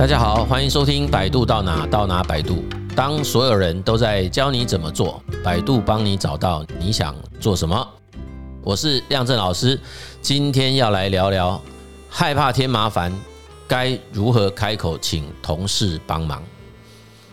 [0.00, 2.64] 大家好，欢迎收听百度到哪到哪百度。
[2.96, 7.86] 当所有人都在教你怎么做，百度帮你找到你想做什么。
[8.62, 9.78] 我是亮正老师，
[10.22, 11.60] 今天要来聊聊
[12.08, 13.12] 害怕添麻烦，
[13.68, 16.42] 该如何开口请同事帮忙。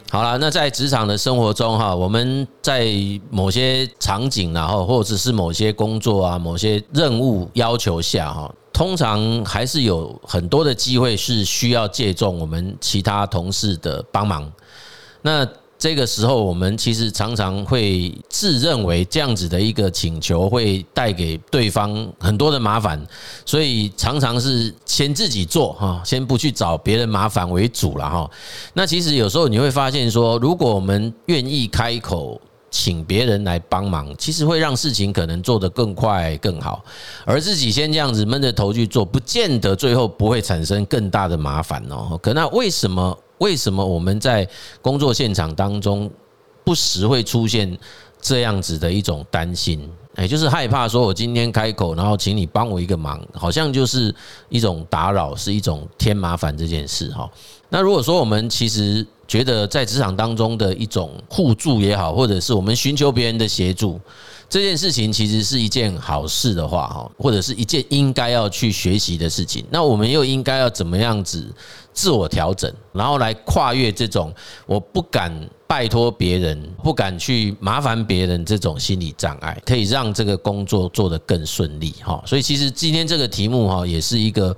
[0.10, 2.86] 好了，那在职场的生活中哈，我们在
[3.30, 8.54] 某些场景然后或者是某些工作啊、某些任务要求下哈。
[8.78, 14.48] 通常还是有很多的机会是需要借重我们其他同事的帮忙。
[15.24, 15.44] 那
[15.80, 23.04] 这个时候，我们其实常常会自认为这样子的一个请求会带给对方很多的麻烦，
[23.48, 28.30] 所以常常是先自己做哈，先不去找别人麻烦为主了哈。
[28.76, 32.40] 那其实有时候你会发现说，如果我们愿意开口。
[32.70, 36.84] 请别人来帮忙，其实会让事情可能做得更快更好，
[37.26, 42.20] 而自己先这样子闷着头去做，不见得最后不会产生更大的麻烦哦。
[42.22, 43.18] 可那为什么？
[43.40, 44.50] 为什么我们在
[44.82, 46.10] 工作现场当中
[46.64, 47.78] 不时会出现
[48.20, 49.88] 这样子的一种担心？
[50.16, 54.12] 哎，就是害怕说，我今天开口，然后请你帮我一个忙，好像就是
[54.50, 57.30] 一种打扰，是一种添麻烦这件事哈。
[57.70, 64.00] 那如果说我们其实觉得在职场当中的一种互助也好，或者是我们寻求别人的协助，
[64.50, 71.46] 这件事情其实是一件好事的话，哈，或者是一件应该要去学习的事情，那我们又应该要怎么样子
[71.92, 74.34] 自我调整，然后来跨越这种
[74.66, 75.30] 我不敢
[75.68, 82.24] 拜托别人、不敢去麻烦别人这种心理障碍，可以让这个工作做得更顺利，哈。
[82.26, 84.56] 所以其实今天这个题目，哈，也是一个。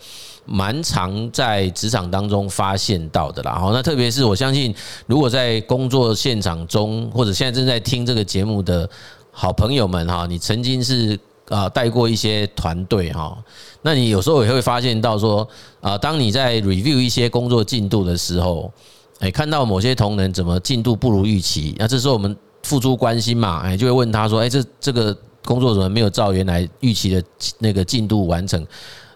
[0.52, 4.74] 蛮常在职场当中发现到的啦，好，那特别是我相信，
[5.06, 8.90] 如果在工作现场中，或者现在正在听这个节目的
[9.32, 11.18] 好朋友们哈，你曾经是
[11.50, 13.38] 啊带过一些团队哈，
[13.84, 15.48] 那你有时候也会发现到说
[15.82, 18.72] 啊，当你在 review 一些工作进度的时候，
[19.20, 25.16] 哎，看到某些同仁怎么进度不如预期，那这时候我们付诸关心嘛，哎，就会问他说，哎，这这个
[25.46, 27.24] 工作怎么没有照原来预期的
[27.60, 28.66] 那个进度完成？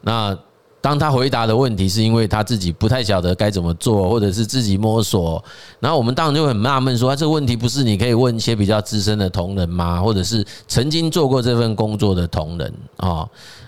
[0.02, 0.38] 那
[0.84, 5.42] 当他回答的问题是因为他自己不太晓得该怎么做，或者是自己摸索，
[5.80, 10.02] 然后我们当然就很纳闷说：“啊，这个问题不是你可以问一些比较资深的同仁吗？
[10.02, 13.26] 或者是曾经做过这份工作的同仁啊？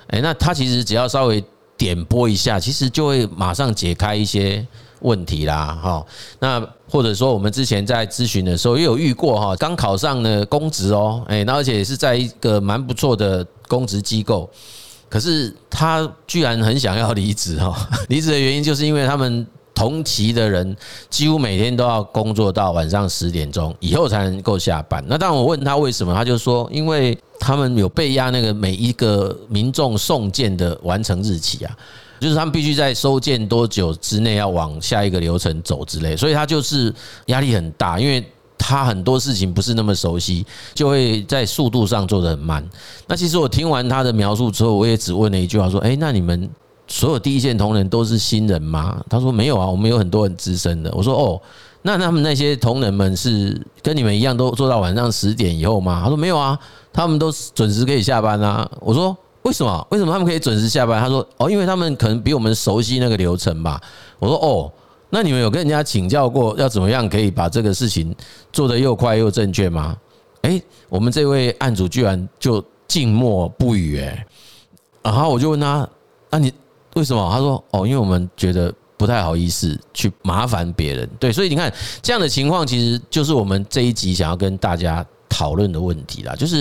[0.07, 1.41] 诶，那他其实只要稍微
[1.77, 4.67] 点拨一下，其实就会马上解开一些
[4.99, 5.79] 问题啦。
[5.81, 6.05] 哈，
[6.39, 14.49] 那或者说我们之前在咨询的时候也有遇过哈，刚考上的公职哦，诶，那而且也是在一个蛮不错的公职机构。
[15.15, 17.73] 可是他居然很想要离职哈，
[18.09, 20.75] 离职的原因就是因为他们同期的人
[21.09, 25.01] 几乎每天都要工作到晚上十点钟以后才能够下班。
[25.07, 31.73] 那当我问他为什么，他就说因为他们有被压那个每一个民众送件的完成日期啊，
[32.19, 36.93] 就是他们必须在收件多久之内要往下一个流程走之类，所以他就是
[37.27, 38.21] 压力很大，因为。
[38.57, 42.67] 他很多事情不是那么熟悉，就会在速度上做得很慢。
[43.07, 46.49] 那其实我听完他的描述之后，我也只问了一句话说：“诶，那你们
[46.87, 51.39] 所有第一线同仁都是新人吗？”他说：“没有啊，我们有很多很资深的。”我说：“哦，
[51.83, 56.57] 那他们那些同仁们是跟你们一样都做到晚上十点以后吗？”他说：“没有啊，
[56.91, 59.87] 他们都准时可以下班啊。”我说：“为什么？
[59.91, 63.79] 为什么他们可以准时下班？”他说：“哦，因为他们可能比我们熟悉那个流程吧。”
[64.17, 64.71] 我说：“哦。”
[65.09, 68.13] 那你们有跟人家请教过要怎么样可以把这个事情
[68.51, 69.95] 做得又快又正确吗？
[70.41, 74.25] 诶，我们这位案主居然就静默不语，诶，
[75.01, 75.87] 然后我就问他，
[76.29, 76.51] 那你
[76.95, 77.31] 为什么？
[77.31, 81.09] 他说，哦，因为我们觉得不太好意思去麻烦别人。
[81.19, 86.35] 对，所以你看这样的情况，其实就是我们这一集想要跟大家讨论的问题啦。
[86.35, 86.57] 就是，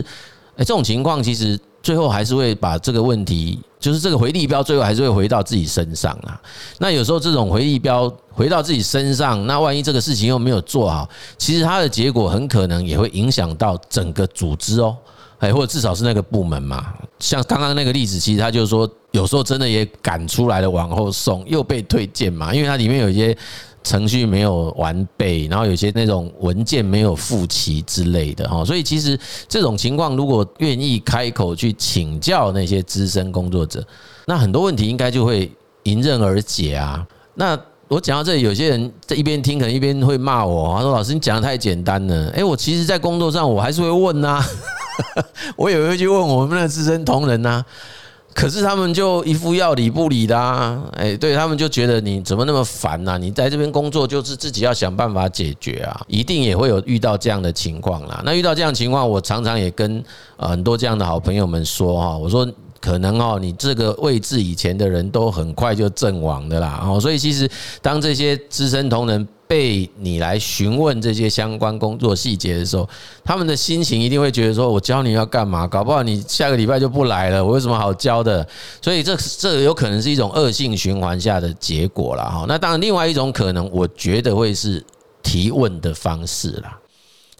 [0.56, 1.59] 诶，这种情况其实。
[1.84, 6.41] 最后还是会把这个问题，就是这个回力标，最后还是会回到自己身上啊。
[6.78, 11.06] 那有时候这种回力标回到自己身上，那万一这个事情又没有做好，
[11.37, 14.97] 其实它的结果很可能也会影响到整个组织哦，
[15.39, 16.95] 哎，或者至少是那个部门嘛。
[17.21, 23.36] 像刚刚那个例子，其实他就是说，有时候真的也赶出来了，往后送又被退件嘛，因为它里面有一些。
[23.84, 29.16] 程序没有完备，然后有些那种文件没有附齐之类的哈，所以其实
[29.47, 33.86] 这种情况，如果愿意开口去请教那些资深工作者，
[34.27, 35.53] 那很多问题应该就会
[35.83, 37.07] 迎刃而解啊。
[37.34, 37.57] 那
[37.89, 44.42] 我讲到这里，有些人在一边听，可能一边会骂我，他说：“老师，你讲的太简单了。”诶，我其实，在工作上我还是会问呐，
[45.54, 47.63] 我也会去问我们的资深同仁呐。
[48.34, 53.16] 可是他们就一副要理不理的啊，哎，对他们就觉得你怎么那么烦呐？
[53.16, 58.21] 你在这边工作就是自己要想办法解决啊，一定也会有遇到这样的情况啦。
[58.25, 60.03] 那遇到这样的情况，我常常也跟
[60.36, 62.47] 呃很多这样的好朋友们说哈，我说
[62.81, 66.83] 可能哦，你这个位置以前的人都很快就阵亡的啦。
[66.84, 67.48] 哦，所以其实
[67.81, 72.89] 当这些资深同仁被你来询问这些相关工作细节的时候，
[73.23, 75.67] 他们的心情一定会觉得说：我教你要干嘛？
[75.67, 78.47] 搞不好你下个礼拜就不来了，我有什么好教的？
[78.81, 82.25] 所以这 这有可能是一种恶性循环下的结果了。
[82.25, 84.85] 哈，那当然，另外一种可能，我觉得会是
[85.23, 86.79] 提问的方式啦。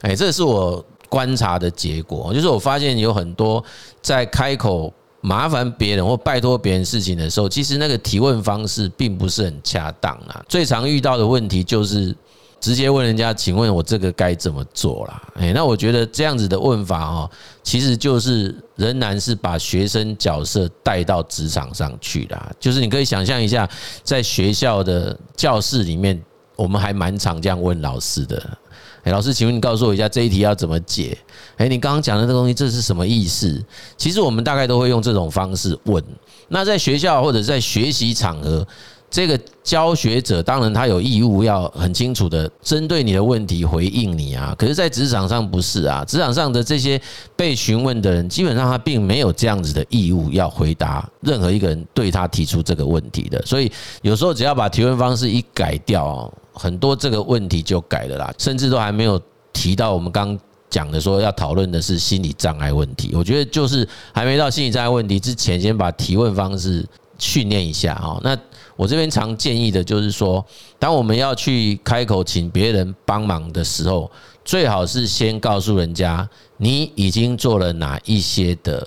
[0.03, 3.65] 哎，这是我观察的结果，就是我发现有很多
[4.03, 4.93] 在开口。
[5.27, 10.45] 麻烦别人或拜托别人事情的时候，其实那个提问方式并不是很恰当啊。
[10.47, 12.15] 最常遇到的问题就是
[12.61, 17.31] 直接问人家：“请问我这个该怎么做啦？”哎，那我觉得这样子的问法哦，
[17.63, 22.53] 其实就是仍然是把学生角色带到职场上去啦。
[22.61, 23.67] 就是你可以想象一下，
[24.03, 26.23] 在学校的教室里面，
[26.55, 28.59] 我们还蛮常这样问老师的。
[29.05, 31.17] 哎，老师，请问你告诉我一下这一题要怎么解？
[31.57, 33.63] 哎，你刚刚讲的这个东西，这是什么意思？
[33.99, 36.03] 其实我们大概都会用这种方式问。
[36.49, 38.67] 那在学校或者在学习场合，
[39.11, 44.55] 这个教学者当然他有义务要很清楚的针对你的问题回应你啊。
[44.59, 46.99] 可是，在职场上不是啊，职场上的这些
[47.37, 53.41] 被询问的人，基本上他并没有这样子的义务要回答任何一个人对他提出这个问题的。
[53.45, 53.71] 所以，
[54.01, 56.33] 有时候只要把提问方式一改掉。
[56.55, 59.21] 很多这个问题就改了啦，甚至都还没有
[59.53, 60.39] 提到我们刚
[60.71, 63.11] 讲的说要讨论的是心理障碍问题。
[63.15, 66.85] 我觉得就是还没到心理障碍问题之前，先把提问方式
[67.19, 68.19] 训练一下哈。
[68.23, 68.37] 那
[68.77, 70.45] 我这边常建议的就是说，
[70.79, 74.11] 当我们要去开口请别人帮忙的时候，
[74.45, 78.87] 最好是先告诉人家你已经做了哪一些的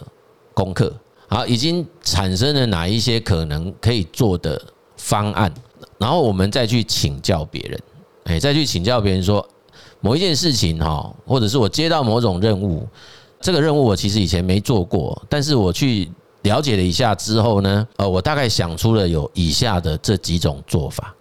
[0.54, 0.94] 功课，
[1.30, 4.62] 好，已经产生了哪一些可能可以做的
[4.98, 5.54] 方案。
[5.98, 7.80] 然后我们再去请教别人，
[8.26, 9.48] 哎，再去请教别人说
[10.02, 12.88] 某一件事情哈，或者是我接到某种任务，
[13.42, 16.10] 这个任务我其实以前没做过，但是我去
[16.44, 21.16] 了解了一下之后呢，呃，我大概想出了有以下的这几种做法，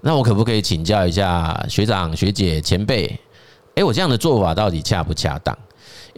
[0.00, 3.18] 那我可不可以请教一下学长、学姐、前辈？
[3.74, 5.56] 哎，我这样的做法到底恰不恰当？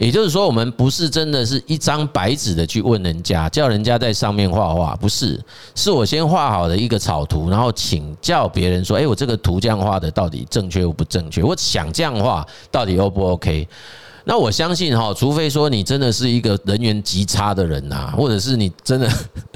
[0.01, 5.39] 也就是说，我们不是真的是一张白纸的去问人家，叫人家在上面画画，不是，
[5.75, 11.43] 是我先画好的一个草图，然后请教别人说：“诶，我这个图这样画的到底正确不正确？
[11.43, 13.67] 我想这样画到底 O 不 OK？”
[14.25, 19.07] 那我相信哈，除非说你真的是一个人缘极差的人呐，或者是你真的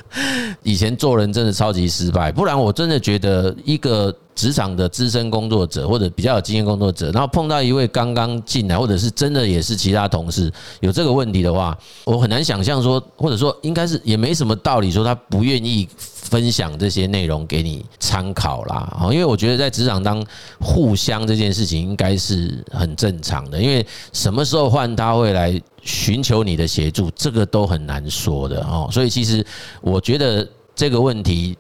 [0.62, 10.52] 以前做人真的超级失败，不然我真的觉得一个职场的资深工作者或者比较有经验工作者，然后碰到一位刚刚进来，或者是真的也是其他同事
[10.82, 15.88] 有这个问题的话，我很难想象说，或者说应该是也没什么道理说他不愿意。
[16.26, 20.26] 分享这些内容给你参考啦， 因为我觉得在职场当
[20.60, 28.90] 互相这件事情应该是很正常的，因为什么时候换他会来寻求你的协助，这个都很难说的哦。
[28.92, 29.46] 所以其实
[29.82, 30.46] 我觉得
[30.76, 31.56] 这个问题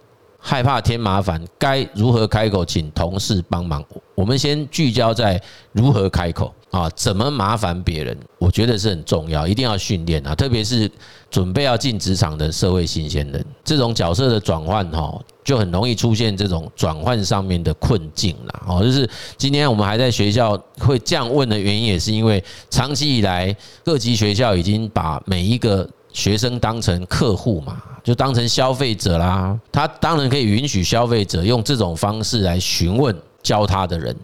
[0.48, 3.84] 害怕添麻烦，该如何开口请同事帮忙？
[4.14, 8.16] 我们先聚焦在如何开口啊，怎么麻烦别人？
[8.38, 10.90] 我觉得是很重要，一定要训练啊，特别是。
[11.32, 18.82] 准备要进职场的社会新鲜人，这种角色的转换哈，就很容易出现这种转换上面的困境了哦。
[18.82, 23.54] 就是今天我们还在学校会这样问的原因，也是因为长期以来
[23.84, 29.60] 各级学校已经把每一个学生当成客户嘛，就当成消费者啦。
[29.72, 34.16] 他当然可以允许消费者用这种方式来询问教他的人，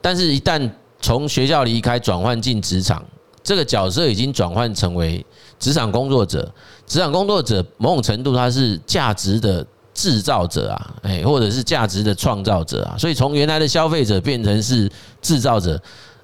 [0.00, 0.70] 但是一旦
[1.00, 3.02] 从学校离开，转换进职场。
[3.42, 5.24] 这个角色已经转换成为
[5.58, 6.48] 职场工作者，
[6.86, 14.88] 职场工作者某种程度他是价值的制造者啊，哎，或者是价值的创造者啊，所以从原来的消费者变成是
[15.20, 15.76] 制造者、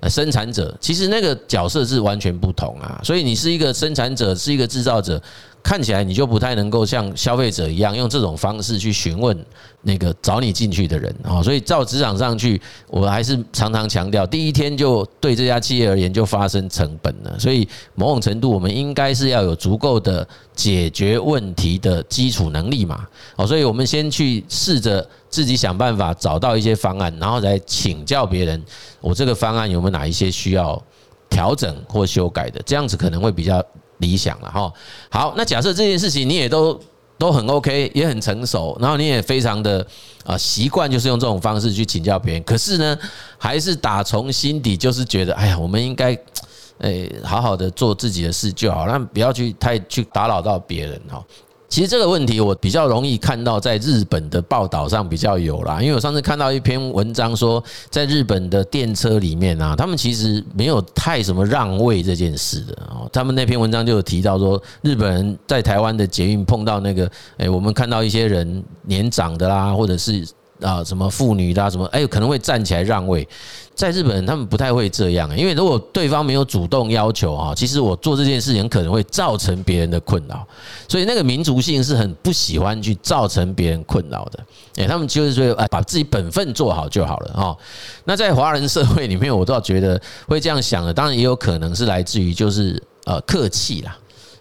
[0.09, 3.01] 生产者，其实那个角色是完全不同啊。
[3.03, 5.21] 所以你是一个生产者，是一个制造者。
[5.63, 9.37] 看起来你就不太能够像消费者一样用这种方式去询问
[9.83, 28.63] 那个找你进去的人啊，所以照职场上去，我还是常常强调，第一天就对这家企业而言就发生成本了，所以某种程度我们应该是要有足够的解决问题的基础能力嘛，哦，所以我们先去试着自己想办法找到一些方案，然后再请教别人，
[29.01, 30.83] 我这个方案有没有哪一些需要
[31.29, 33.63] 调整或修改的，这样子可能会比较。
[33.99, 34.73] 理想了哈，
[35.11, 36.79] 好，那假设这件事情你也都
[37.19, 39.85] 都很 OK，也很成熟，然后你也非常的
[40.25, 42.43] 啊习惯，就是用这种方式去请教别人。
[42.45, 42.99] 可是呢，
[43.37, 46.17] 还是打从心底就是觉得，哎呀，我们应该
[46.79, 51.25] 诶好好的做自己的事就好，那不要去太去打扰到别人哈。
[51.69, 63.09] 其实这个问题我比较容易看到在日本的报道上比较有啦，因为我上次看到一篇文章说，在日本的电车里面啊，他们其实没有太什么让位这件事的哦。
[63.13, 70.27] 他们那篇文章就有提到说，日本人在台湾的捷运碰到那个，诶，我们看到一些人年长的啦，或者是。
[70.61, 73.27] 啊，什么妇女啦，什么哎，可能会站起来让位。
[73.75, 80.45] 在日本，他们不太会这样，因为如果对方没有主动要求哈，其实我做这件事情可能会造成别人的困扰。
[80.89, 84.45] 所以那个民族性是很不喜欢去造成别人困扰的。
[84.79, 87.57] 哎，他们就是说，哎，把自己本分做好就好了哈。
[88.05, 93.97] 那在华人社会里面，我倒觉得会这样想的，当然也有可能是来自于就是呃客气啦。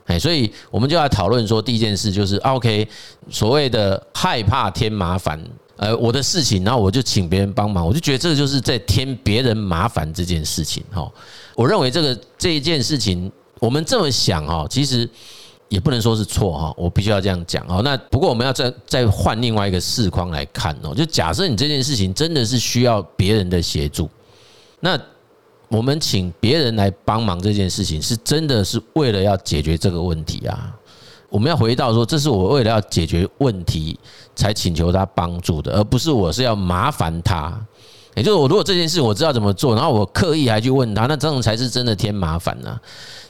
[0.07, 2.87] 哎，所以我们就要讨论说，第一件事就是 OK，
[3.29, 5.39] 所谓的害怕添麻烦。
[5.77, 11.09] 呃，我的事情，然后我就请别人帮忙，我就觉得这个就是在添别人麻烦这件事情哈。
[11.55, 15.07] 我认为这个这一件事情，我们这么想哈，其实
[15.69, 16.73] 也不能说是错哈。
[16.75, 17.81] 我必须要这样讲哦。
[17.83, 24.09] 那不过我们要再再换另外一个视框来看哦，就假设你这件事情真的是需要别人的协助，
[24.79, 24.99] 那
[25.69, 30.76] 我们请别人来帮忙这件事情，是真的是为了要解决这个问题啊。
[31.29, 33.99] 我们要回到说，这是我为了要解决问题
[34.35, 37.53] 才请求他帮助的，而不是我是要麻烦他。
[38.15, 42.79] 也就是我如果这件事我知道怎么做，然后我刻意还去问他，那这种才是真的添麻烦呢。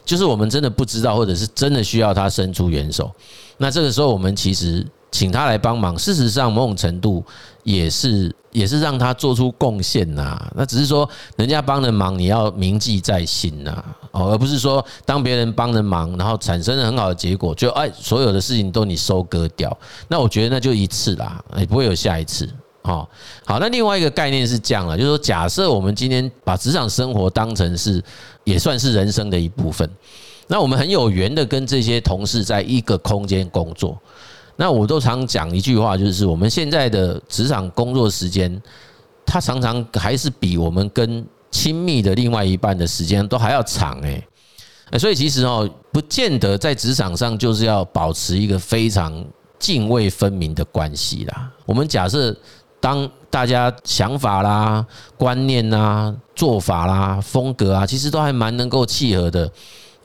[0.05, 3.11] 就是我们真的不知道，或者是真的需要他伸出援手。
[3.57, 4.85] 那这个时候我们其实。
[5.11, 7.23] 请他来帮忙，事实上某种程度
[7.63, 10.39] 也是也是让他做出贡献呐。
[10.55, 19.75] 那只是说人家帮的忙，你要铭记在心呐，哦，而不是说当别人帮了忙，然后产生了很好的结果，就哎所有的事情都你收割掉。
[20.09, 22.47] 那我觉得那就一次啦，也不会有下一次。
[22.83, 23.09] 好，
[23.45, 28.03] 好，那另外一个概念是这样了，就是说假设我们今天把职场生活当成是
[28.43, 29.89] 也算是人生的一部分，
[30.47, 33.97] 那我们很有缘的跟这些同事在一个空间工作。
[34.59, 38.61] 那我都常讲一句话，就是我们现在的职场工作时间，
[39.25, 44.27] 它常常还是比我们跟亲密的另外一半的时间都还要长诶。
[44.97, 49.23] 所以其实哦，不见得在职场上就是要保持一个非常
[49.59, 51.51] 泾渭分明的关系啦。
[51.65, 52.35] 我们假设
[52.79, 54.85] 当大家想法啦、
[55.17, 59.51] 观念啦、做法啦、风格啊，其实都还蛮能够契合的。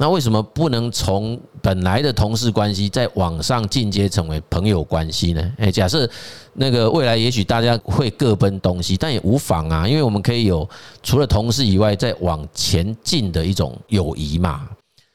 [0.02, 5.52] 那为什么不能从本来的同事关系再往上进阶成为朋友关系呢？
[5.58, 6.10] 诶，假设
[6.54, 10.68] 那个未来也许大家会各奔东西，但也无妨啊，因为我们可以有
[11.04, 14.68] 除了同事以外再往前进的一种友谊嘛。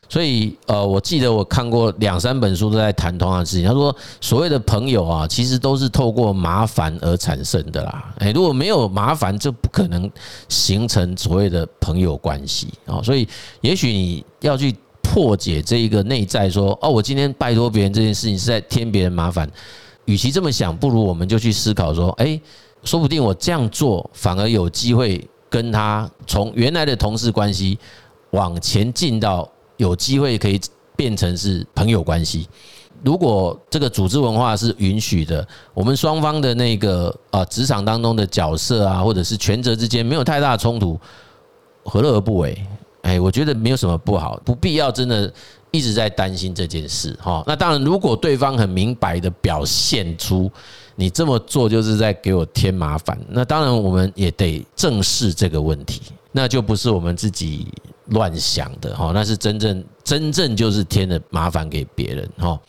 [0.10, 3.68] 所以呃，我记得我看过两三本书都在谈同样的事情。
[3.68, 8.14] 他说，所谓的朋友啊，其实都是透过麻烦而产生的啦。
[8.20, 10.10] 诶，如果没有麻烦，就不可能
[10.48, 13.02] 形成所谓的朋友关系啊。
[13.04, 13.28] 所以
[13.60, 19.50] 也许你要去破解这一个内在，说哦，我今天拜托别人这件事情是在添别人麻烦。
[20.06, 22.42] 与其这么想，不如我们就去思考说，诶，
[22.86, 27.78] 说不定我这样做反而有机会跟他从原来的同事关系
[28.32, 29.46] 往前进到。
[29.78, 30.60] 有机会可以
[30.96, 32.48] 变成是朋友关系。
[33.04, 41.00] 如果这个组织文化是允许的，我们双方的那个啊职场当中的角色啊，或者是权责之间没有太大的冲突，
[41.84, 42.60] 何乐而不为？
[43.04, 45.32] 哎，我觉得没有什么不好，不必要真的
[45.70, 47.44] 一直在担心这件事哈。
[47.46, 50.52] 那当然，如果对方很明白的表现出
[50.96, 57.68] 你这么做就是在给我添麻烦，那当然我们也得正视这个问题，那就不是我们自己。
[58.10, 62.60] 乱想的哈，那是真正真正就是添了麻烦给别人哈。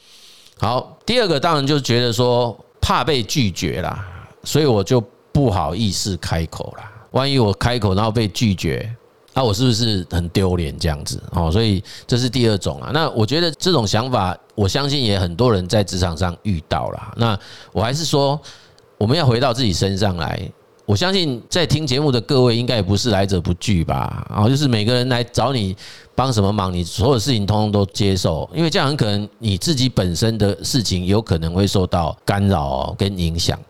[0.59, 4.07] 好，第二个当然就觉得说怕被拒绝啦，
[4.43, 5.01] 所以我就
[5.33, 6.91] 不好意思开口啦。
[7.13, 8.95] 万一我开口然后被拒绝，
[9.33, 11.51] 那我是不是很丢脸这样子哦？
[11.51, 12.91] 所以这是第二种啊。
[12.93, 17.15] 那我觉得这种想法，我相信也很多人在职场上遇到了。
[17.17, 17.39] 那
[17.73, 18.41] 我还是说，
[18.99, 20.51] 我们要回到自己身上来。
[20.89, 24.27] 我相信在听节目的各位应该也不是来者不拒吧？
[24.31, 25.77] 啊，就是每个人来找你
[26.15, 33.61] 帮什么忙，你所有事情通通都接受，因为这样很可能你自己本身的事情有可能会受到干扰跟影响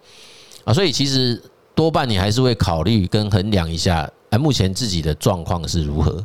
[0.62, 1.42] 啊，所以其实
[1.74, 6.24] 多半你还是会考虑跟衡量一下，哎，目前自己的状况是如何。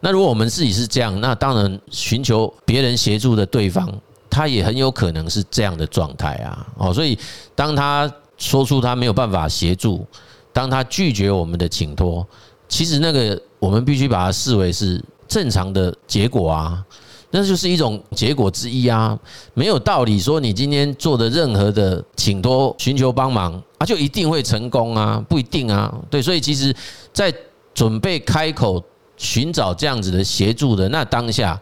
[0.00, 3.90] 那如果我们自己是这样，那当然寻求别人协助的对方，
[4.28, 6.66] 他也很有可能是这样的状态啊。
[6.76, 7.18] 哦，所以
[7.54, 10.06] 当他说出他没有办法协助。
[10.54, 12.26] 当他拒绝我们的请托，
[12.66, 16.82] 其实那个我们必须把它视为是正常的结果啊，
[17.30, 19.18] 那就是一种结果之一啊，
[19.52, 26.74] 没有道理说你今天做的任何的请托、寻求帮忙啊，就一定会成功啊，不一定啊，对，所以其实，
[27.12, 27.34] 在
[27.74, 28.80] 准备开口
[29.16, 31.60] 寻找这样子的协助的那当下，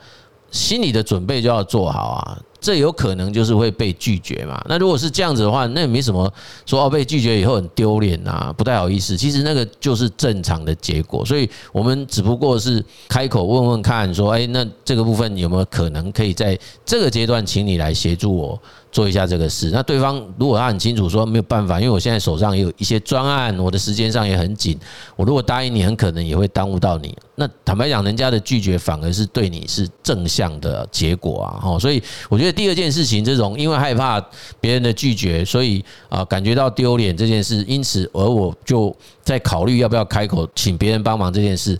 [0.50, 4.64] 心里的准备就要做好啊，这有可能就是会被拒绝嘛。
[4.68, 6.32] 那如果是这样子的话，那也没什么
[6.64, 9.16] 说哦，被拒绝以后很丢脸啊，不太好意思。
[9.16, 11.24] 其实那个就是正常的结果。
[11.26, 18.58] 所以我们只不过是开口问问看，说，哎，那这个部分有没有可能可以在这个阶段，请你来协助我。
[18.92, 24.78] 做一下这个事，那对方如果他很清楚说没有办法，因为我现在手上也有一些专案，我的时间上也很紧，
[25.16, 27.16] 我如果答应你，很可能也会耽误到你。
[27.36, 31.56] 那坦白讲，人家的拒绝反而是对你是正向的结果啊！
[31.58, 34.24] 哈，所以我觉得第二件事情，这种因为害怕
[34.60, 41.78] 别人的拒绝，所以啊感觉到丢脸这件事，因此而我就在考虑要不要开口请别人帮忙这件事，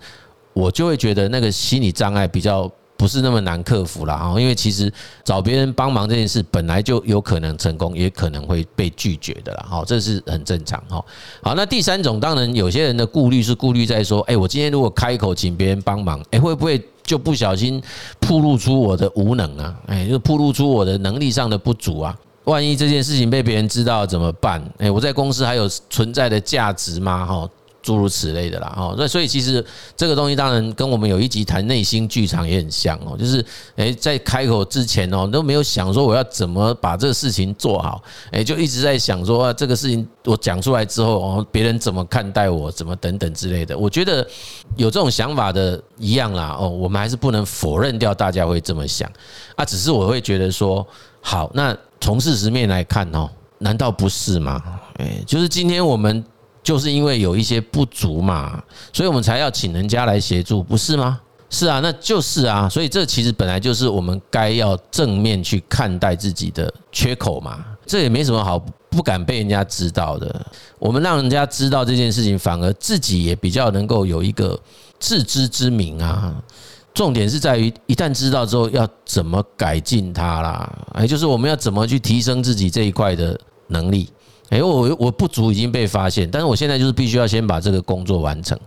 [0.52, 2.70] 我就会觉得那个心理障碍比较。
[2.94, 4.88] 不是那么难克服了啊，因为其实
[5.24, 9.66] 找别人帮忙这件事本来就有可能成功，也可能会被拒绝的啦。
[9.68, 11.04] 哈，这是很正常哈。
[11.42, 17.82] 好，那第三种，当然有些人的顾虑是顾虑在说，哎，我今天如果开口请别人帮忙，哎，会不会就不小心
[18.20, 19.74] 暴露出我的无能啊？
[19.86, 22.16] 哎，就暴露出我的能力上的不足啊？
[22.44, 24.62] 万一这件事情被别人知道怎么办？
[24.78, 27.26] 哎，我在公司还有存在的价值吗？
[27.26, 27.48] 哈。
[27.82, 29.64] 诸如此类的啦，哦，那所以其实
[29.96, 43.76] 这个东西当然跟我们有一集谈内心剧场也很像哦，就是诶，在开口之前哦都没有想说我要怎么把这个事情做好，诶，就一直在想说啊这个事情我讲出来之后哦别人怎么看待我，怎么等等之类的。
[43.76, 44.24] 我觉得
[44.76, 49.10] 有这种想法的一样啦，哦，我们还是不能否认掉大家会这么想
[49.56, 50.86] 啊，只是我会觉得说
[51.20, 54.62] 好，那从事实面来看哦，难道不是吗？
[54.98, 56.24] 诶，就是今天我们。
[56.62, 61.20] 就是因为有一些不足嘛，所以我们才要请人家来协助，不是吗？
[61.50, 70.46] 是啊，那就是啊，所以这其实本来就是我们该要正面去看待自己的缺口嘛，这也没什么好不敢被人家知道的。
[70.78, 74.58] 我们让人家知道这件事情，反而自己也比较能够有一个
[74.98, 76.34] 自知之明啊。
[76.94, 84.08] 重点是在于一旦知道之后，要怎么改进它啦，也就是我们要怎么去提升自己这一块的能力。
[84.52, 88.58] 哎，我我不足已经被发现，但是我现在就是必须要先把这个工作完成，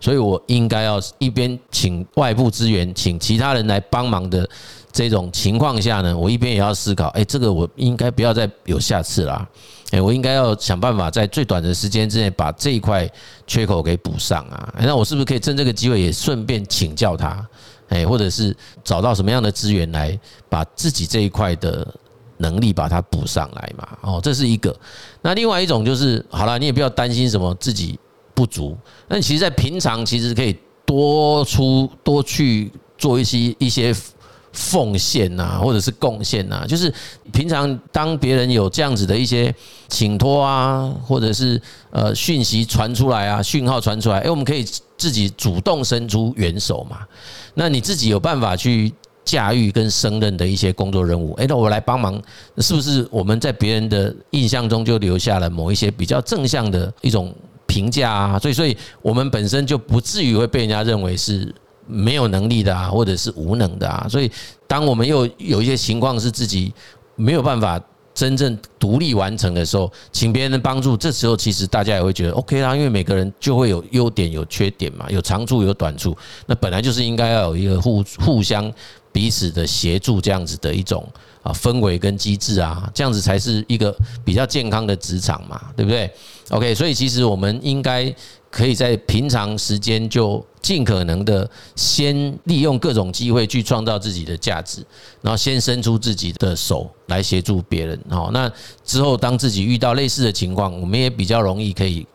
[0.00, 4.48] 所以我应该要一边请外部资源，请其他人来帮忙的
[4.92, 9.44] 这种情况下呢，我一边也要思考，哎，这个我应该不要再有下次啦，
[9.90, 13.10] 哎，我应该要想办法在最短的时间之内把这一块
[13.44, 17.44] 缺口给补上啊，那我是不是可以趁这个机会也顺便请教他，
[17.88, 20.16] 哎，或者是找到什么样的资源来
[20.48, 21.84] 把自己这一块的。
[22.42, 23.88] 能力把它补上来嘛？
[24.02, 24.76] 哦，这是一个。
[25.22, 27.98] 那另外一种就是，好了，你也不要担心什么自己
[28.34, 28.76] 不足。
[29.08, 33.94] 那你其实，在平常其实可以多出多去做一些一些
[34.52, 36.66] 奉献呐，或者是贡献呐。
[36.68, 36.92] 就是
[37.32, 39.54] 平常当别人有这样子的一些
[39.88, 41.58] 请托啊，或者是
[41.90, 44.62] 呃讯息传出来啊，讯号传出来，哎，我们可以
[44.98, 46.98] 自己主动伸出援手嘛。
[47.54, 48.92] 那你自己有办法去。
[49.24, 52.20] 驾驭跟胜任的一些工作任务，哎，那我来帮忙，
[52.58, 57.32] 是不是我们在别人的印象中就留下了某一些比较正向的一种
[57.66, 58.38] 评价啊？
[58.38, 61.54] 所以，所以我们本身就不至于会被人家认为是
[61.86, 64.06] 没有能力的啊，或者是无能的啊。
[64.10, 64.30] 所以，
[64.66, 66.74] 当我们又有一些情况是自己
[67.14, 67.80] 没有办法
[68.12, 76.14] 真正独立完成的时候，请别人的帮助，这时候其实大家也会觉得 OK 啦，因为每个人就会有优点有缺点嘛，有长处有短处，
[76.46, 78.70] 那本来就是应该要有一个互互相。
[79.12, 81.06] 彼此的协助，这样子的一种
[81.42, 83.94] 啊氛围跟机制啊，这样子才是一个
[84.24, 86.10] 比较健康的职场嘛，对不对
[86.48, 88.12] ？OK，所以其实我们应该
[88.50, 94.84] 可以在平常时间就尽可能的先利用各种机会去创造自己的价值，
[95.20, 97.98] 然后先伸出自己的手来协助别人。
[98.08, 98.50] 好，那
[98.84, 102.06] 之后当自己遇到类似的情况，我们也比较容易可以。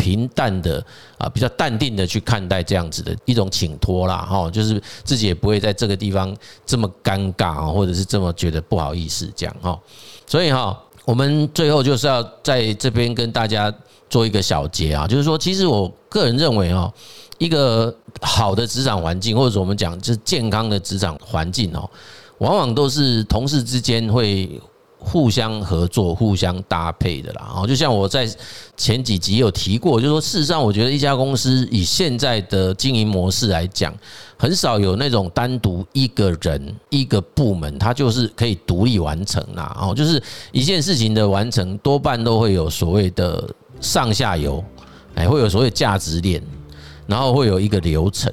[0.00, 0.82] 平淡的
[1.18, 6.34] 啊，比较淡定的去看待这样子的一种请托啦，哈，就是自己也不会在这个地方
[6.64, 9.78] 这么尴尬啊，或者是这么觉得不好意思这样哈。
[10.26, 13.72] 所以哈，我们最后就是要在这边跟大家
[14.08, 16.90] 做一个小结啊，就是说，其实我个人认为哦，
[17.36, 21.88] 一个好的职场环境，或者我们讲就是健康的职场环境哦，
[22.38, 24.48] 往往都是同事之间会。
[25.02, 28.28] 互相合作、互相搭配的啦，哦，就像我在
[28.76, 33.92] 前几集有提过，就是说，事实上，我觉得一家公司以现在的经营模式来讲，
[34.36, 39.74] 很少有那种单独一个人、一个部门，它就是可以独立完成啦。
[39.80, 43.48] 哦，就是一件事情的完成，多半都会有所谓的
[43.80, 44.62] 上下游，
[45.14, 46.42] 哎，会有所谓价值链，
[47.06, 48.30] 然后会有一个流程，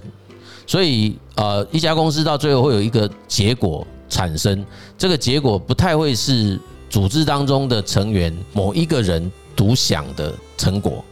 [0.67, 3.87] 所以呃，一家公司到最后会有一个结果。
[4.09, 4.65] 产生
[4.97, 11.03] 这个结果不太会是组织当中的成员某一个人独享的成果，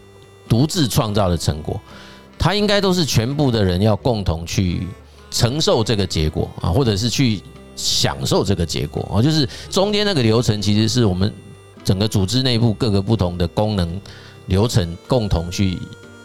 [0.47, 1.79] 独自创造的成果，
[2.37, 4.87] 它应该都是全部的人要共同去
[5.31, 7.41] 承受这个结果啊，或者是去
[7.75, 9.01] 享受这个结果。
[9.13, 11.33] 啊，就是中间那个流程其实是我们
[11.83, 13.99] 整个组织内部各个不同的功能
[14.45, 15.77] 流程共同去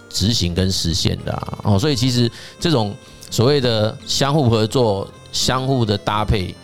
[0.09, 2.95] 执行跟实现的啊，所以其实这种
[3.31, 6.55] 所谓的相互合作、相互的搭配，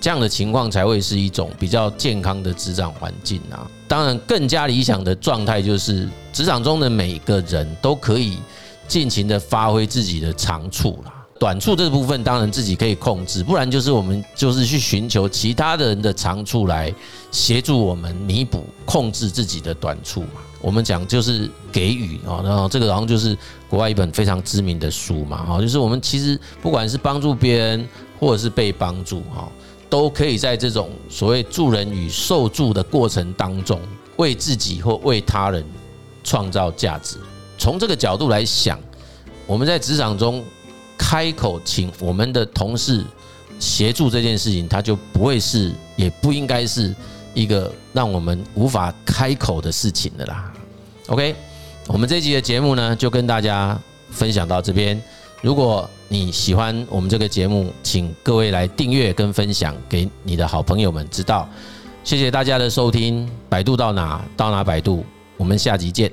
[0.00, 3.68] 这样的情况才会是一种比较健康的职场环境啊。
[3.88, 8.38] 当然，更加理想的状态就是职场中的每个人都可以
[8.86, 11.12] 尽情的发挥自己的长处啦。
[11.38, 16.94] 短处这部分当然自己可以控制，不然就是我们就是去寻求其他的人的长处来
[17.32, 20.42] 协助我们弥补、控制自己的短处嘛。
[20.60, 23.34] 我们讲就是给予啊，然后这个好像就是
[23.70, 27.88] 国外一本非常知名的书嘛，哈，就是我们其实不管是帮助别人
[28.20, 29.50] 或者是被帮助，哈，
[29.88, 33.80] 都可以在这种所谓助人与受助的过程当中，
[34.18, 35.64] 为自己或为他人
[36.22, 37.16] 创造价值。
[37.58, 38.78] 从这个角度来想，
[39.46, 40.44] 我们在职场中。
[41.02, 43.02] 开口请我们的同事
[43.58, 46.94] 协助这件事情，他就不会是，也不应该是
[47.32, 50.52] 一个让我们无法开口的事情的啦。
[51.06, 51.34] OK，
[51.86, 53.80] 我们这一集的节目呢，就跟大家
[54.10, 55.02] 分享到这边。
[55.40, 61.48] 如果你喜欢我们这个节目，请各位来订阅跟分享给你的好朋友们知道。
[62.02, 65.04] 谢谢大家的收听，百度到哪到哪百度，
[65.36, 66.10] 我们下集见。